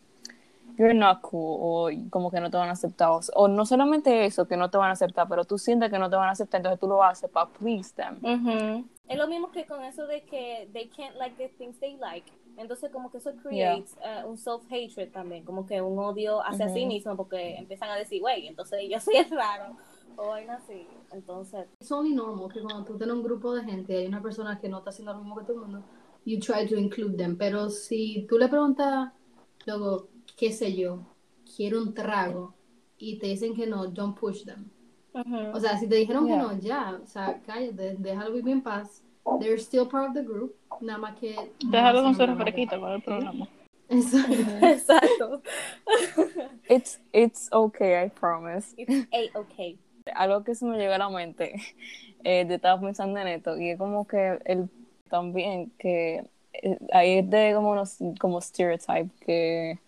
you're 0.77 0.93
not 0.93 1.21
cool, 1.21 1.59
o 1.61 2.09
como 2.09 2.31
que 2.31 2.39
no 2.39 2.49
te 2.49 2.57
van 2.57 2.69
a 2.69 2.71
aceptar. 2.71 3.09
O, 3.09 3.21
o 3.35 3.47
no 3.47 3.65
solamente 3.65 4.25
eso, 4.25 4.47
que 4.47 4.57
no 4.57 4.69
te 4.69 4.77
van 4.77 4.89
a 4.89 4.93
aceptar, 4.93 5.27
pero 5.27 5.43
tú 5.43 5.57
sientes 5.57 5.91
que 5.91 5.99
no 5.99 6.09
te 6.09 6.15
van 6.15 6.29
a 6.29 6.31
aceptar, 6.31 6.59
entonces 6.59 6.79
tú 6.79 6.87
lo 6.87 7.03
haces 7.03 7.29
para 7.29 7.47
please 7.47 7.93
them. 7.93 8.17
Es 9.07 9.17
lo 9.17 9.27
mismo 9.27 9.51
que 9.51 9.65
con 9.65 9.83
eso 9.83 10.07
de 10.07 10.21
que 10.21 10.67
they 10.73 10.87
can't 10.87 11.15
like 11.17 11.35
the 11.37 11.49
things 11.57 11.77
they 11.79 11.95
like. 11.97 12.25
Entonces 12.57 12.91
como 12.91 13.09
que 13.09 13.17
eso 13.17 13.31
creates 13.41 13.95
eh, 14.03 14.23
un 14.25 14.37
self-hatred 14.37 15.11
también, 15.11 15.43
como 15.43 15.65
que 15.65 15.81
un 15.81 15.97
odio 15.99 16.41
hacia 16.45 16.69
sí 16.69 16.79
Ujú. 16.81 16.87
mismo 16.87 17.17
porque 17.17 17.55
empiezan 17.55 17.89
a 17.89 17.95
decir, 17.95 18.21
güey, 18.21 18.47
entonces 18.47 18.79
yo 18.89 18.99
soy 18.99 19.15
el 19.17 19.29
raro 19.31 19.75
o 20.15 20.31
algo 20.33 20.51
así. 20.51 20.87
Entonces, 21.11 21.67
It's 21.79 21.91
only 21.91 22.13
normal 22.13 22.51
que 22.53 22.61
cuando 22.61 22.83
tú 22.85 22.97
tienes 22.97 23.15
un 23.15 23.23
grupo 23.23 23.53
de 23.55 23.63
gente 23.63 23.93
y 23.93 23.95
hay 23.97 24.07
una 24.07 24.21
persona 24.21 24.59
que 24.59 24.69
no 24.69 24.77
está 24.79 24.91
haciendo 24.91 25.13
lo 25.13 25.19
mismo 25.19 25.35
que 25.37 25.45
todo 25.45 25.55
el 25.65 25.71
mundo, 25.71 25.83
you 26.25 26.39
try 26.39 26.67
to 26.67 26.75
include 26.77 27.17
them. 27.17 27.35
Pero 27.37 27.69
si 27.69 28.25
tú 28.29 28.37
le 28.37 28.47
preguntas, 28.47 29.11
luego, 29.65 30.09
qué 30.37 30.51
sé 30.51 30.73
yo, 30.75 30.99
quiero 31.57 31.81
un 31.81 31.93
trago 31.93 32.53
y 32.97 33.17
te 33.17 33.27
dicen 33.27 33.55
que 33.55 33.65
no, 33.67 33.87
don't 33.87 34.17
push 34.17 34.43
them. 34.45 34.69
ujú. 35.13 35.55
O 35.55 35.59
sea, 35.59 35.77
si 35.77 35.87
te 35.87 35.95
dijeron 35.95 36.27
Yeah. 36.27 36.35
que 36.37 36.41
no, 36.43 36.59
ya, 36.59 36.99
o 37.03 37.07
sea, 37.07 37.41
cállate, 37.45 37.95
déjalo 37.97 38.33
vivir 38.33 38.53
en 38.53 38.61
paz. 38.61 39.03
They're 39.39 39.57
still 39.59 39.87
part 39.87 40.09
of 40.09 40.13
the 40.15 40.21
group, 40.23 40.53
nada 40.83 40.99
más 40.99 41.19
que... 41.19 41.35
Déjalo 41.65 42.03
con 42.03 42.15
su 42.15 42.25
refresquito, 42.25 42.79
¿cuál 42.79 42.93
es 42.93 42.97
el 42.97 43.03
problema? 43.03 43.47
Exacto. 43.89 44.33
Exacto. 44.61 45.41
It's, 46.69 46.99
it's 47.11 47.49
okay, 47.51 48.05
I 48.05 48.09
promise. 48.09 48.73
It's 48.77 49.07
a-okay. 49.11 49.77
Algo 50.15 50.43
que 50.43 50.55
se 50.55 50.65
me 50.65 50.77
llegó 50.77 50.93
a 50.93 50.97
la 50.97 51.09
mente, 51.09 51.55
eh, 52.23 52.45
yo 52.47 52.55
estaba 52.55 52.79
pensando 52.81 53.19
en 53.19 53.27
esto, 53.27 53.57
y 53.57 53.69
es 53.69 53.77
como 53.77 54.05
que 54.05 54.39
el, 54.45 54.69
también 55.09 55.71
que 55.77 56.23
eh, 56.53 56.77
ahí 56.91 57.19
es 57.19 57.29
de 57.29 57.53
como 57.55 57.71
unos 57.71 57.97
como 58.19 58.41
stereotype 58.41 59.09
que 59.25 59.79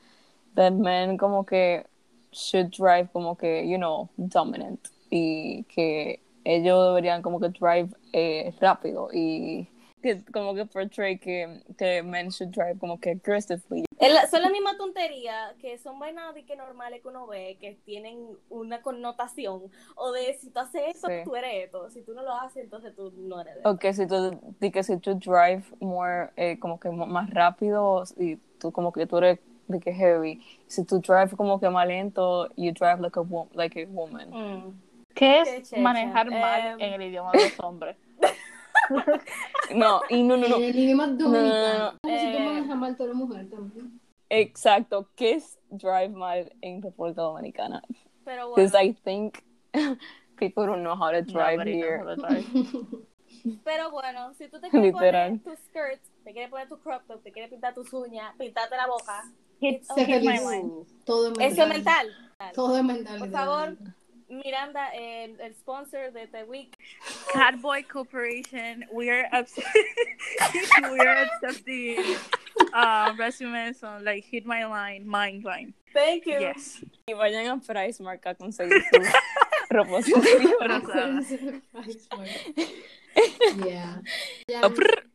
that 0.56 0.74
men 0.74 1.18
como 1.18 1.46
que 1.46 1.86
should 2.32 2.70
drive 2.72 3.10
como 3.12 3.36
que 3.36 3.68
you 3.68 3.78
know 3.78 4.10
dominant 4.18 4.80
y 5.10 5.64
que 5.64 6.20
ellos 6.44 6.90
deberían 6.90 7.22
como 7.22 7.40
que 7.40 7.50
drive 7.50 7.90
eh, 8.14 8.54
rápido 8.60 9.10
y 9.14 9.68
que 10.06 10.24
como 10.32 10.54
que 10.54 10.66
portray 10.68 11.18
que, 11.18 11.64
que 11.80 12.04
men 12.04 12.30
should 12.30 12.52
drive 12.54 12.78
como 12.78 13.00
que 13.00 13.12
aggressively 13.12 13.86
Es 13.98 14.14
la- 14.14 14.28
son 14.28 14.44
la 14.44 14.50
misma 14.52 14.78
tontería 14.78 15.56
que 15.60 15.80
son 15.80 15.98
vainas 15.98 16.36
de 16.36 16.46
que 16.46 16.56
normales 16.56 17.02
que 17.02 17.08
uno 17.08 17.26
ve 17.26 17.58
que 17.60 17.74
tienen 17.86 18.28
una 18.50 18.84
connotación 18.84 19.64
o 19.96 20.12
de 20.12 20.36
si 20.36 20.52
tú 20.52 20.60
haces 20.60 20.82
esto, 20.96 21.08
Sí. 21.08 21.14
tú 21.24 21.36
eres 21.36 21.66
esto. 21.66 21.90
Si 21.90 22.02
tú 22.04 22.14
no 22.14 22.22
lo 22.22 22.34
haces, 22.36 22.64
entonces 22.64 22.96
tú 22.96 23.12
no 23.18 23.42
eres 23.42 23.56
de 23.56 23.60
esto. 23.62 23.70
o 23.72 23.78
que 23.80 23.94
si 23.96 24.06
tú 24.06 24.40
di 24.60 24.72
que 24.72 24.84
si 24.84 24.98
tú 24.98 25.16
drive 25.16 25.64
more 25.80 26.30
eh, 26.36 26.60
como 26.60 26.80
que 26.80 26.90
más 26.90 27.30
rápido 27.32 28.04
y 28.18 28.36
tú 28.60 28.72
como 28.72 28.92
que 28.92 29.08
tú 29.08 29.18
eres 29.18 29.40
de 29.68 29.80
que 29.80 29.92
heavy 29.92 30.40
si 30.68 30.86
tú 30.86 31.00
drive 31.00 31.36
como 31.36 31.60
que 31.60 31.68
más 31.70 31.88
lento 31.88 32.48
you 32.58 32.72
drive 32.74 33.00
like 33.02 33.20
a 33.20 33.24
like 33.56 33.82
a 33.82 33.88
woman 33.90 34.30
Mm. 34.30 34.74
¿Qué 35.16 35.42
Qué 35.46 35.58
es 35.58 35.70
checha. 35.70 35.82
manejar 35.82 36.30
mal 36.30 36.62
Em. 36.74 36.82
en 36.82 36.94
el 36.94 37.02
idioma 37.10 37.32
de 37.32 37.44
los 37.46 37.60
hombres? 37.62 37.96
No 39.76 40.02
y 40.10 40.24
no 40.24 40.38
no 40.38 40.48
no 40.48 40.56
En 40.58 40.64
el 40.64 40.80
idioma 40.80 41.08
dominicano. 41.08 41.92
no, 41.94 42.00
Como 42.02 42.18
si 42.18 42.26
tú 42.32 42.38
Eh. 42.38 42.96
toda 42.98 43.14
mujer 43.14 43.50
también. 43.50 44.00
exacto 44.30 45.10
¿qué 45.16 45.34
es 45.34 45.58
drive 45.70 46.10
mal 46.10 46.52
en 46.62 46.82
República 46.82 47.22
Dominicana 47.22 47.82
Pero 48.24 48.50
bueno, 48.50 48.56
because 48.56 48.76
I 48.84 48.94
think 48.94 49.40
people 50.38 50.66
don't 50.66 50.82
know 50.84 50.96
how 50.96 51.12
to 51.12 51.22
drive 51.22 51.58
Nobody 51.58 51.74
here 51.78 52.00
how 52.00 52.16
to 52.16 52.22
drive. 52.22 52.46
Pero 53.64 53.92
bueno, 53.92 54.34
si 54.34 54.48
tú 54.48 54.60
te 54.60 54.70
quieres 54.70 54.94
Literal. 54.94 55.40
poner 55.40 55.44
tus 55.44 55.66
skirts, 55.66 56.10
te 56.24 56.32
quieres 56.34 56.50
poner 56.50 56.68
tu 56.68 56.80
crop 56.80 57.04
top, 57.06 57.22
te 57.22 57.32
quieres 57.32 57.52
pintar 57.52 57.76
tus 57.76 57.94
uñas, 57.94 58.34
pintarte 58.38 58.76
la 58.76 58.88
boca, 58.88 59.24
Hit, 59.60 59.76
It's 59.82 59.88
Sé 59.94 60.06
hit 60.06 60.24
my 60.24 60.38
feliz. 60.38 60.50
line. 60.50 60.72
Todo 61.06 61.28
es 61.32 61.38
mental. 61.38 61.52
eso 61.52 61.62
es 61.64 61.70
mental. 61.70 62.08
Todo 62.56 62.78
es 62.78 62.84
mental. 62.84 63.20
Por 63.20 63.30
favor. 63.32 63.78
Literalmente. 64.30 64.46
Miranda, 64.46 64.90
el, 64.94 65.40
el 65.42 65.54
sponsor 65.56 66.12
de 66.12 66.28
The 66.28 66.44
Week, 66.46 66.78
Catboy 67.34 67.84
Corporation, 67.84 68.86
we 68.92 69.10
are 69.10 69.28
obs- 69.34 69.58
we 70.92 71.00
are 71.00 71.26
accepting 71.26 71.98
uh, 72.74 73.14
resumes 73.18 73.84
on 73.84 74.04
like 74.04 74.24
hit 74.26 74.46
my 74.46 74.66
line, 74.66 75.08
mind 75.08 75.44
line. 75.44 75.74
thank 75.94 76.26
you. 76.26 76.40
Yes. 76.40 76.82
Y 77.08 77.14
vayan 77.14 77.48
a 77.48 77.58
Price 77.62 78.00
Mark 78.02 78.26
a 78.26 78.36
conseguir 78.36 78.84
su 78.92 79.00
ropa 79.70 79.98
interior. 80.00 80.58
Rosada. 80.62 81.22
yeah. 83.66 83.98
Ya. 84.48 84.62
Prr. 84.70 85.06